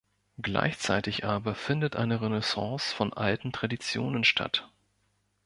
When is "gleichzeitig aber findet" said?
0.41-1.95